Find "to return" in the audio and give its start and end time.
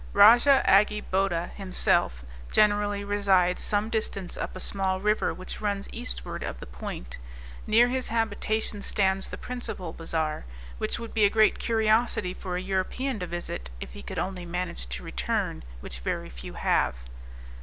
14.89-15.61